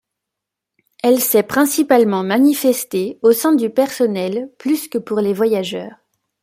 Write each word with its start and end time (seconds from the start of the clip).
Elle 1.03 1.21
s'est 1.21 1.43
principalement 1.43 2.23
manifestée 2.23 3.19
au 3.21 3.33
sein 3.33 3.53
du 3.53 3.69
personnel 3.69 4.51
plus 4.57 4.87
que 4.87 4.97
pour 4.97 5.17
les 5.19 5.31
voyageurs. 5.31 5.95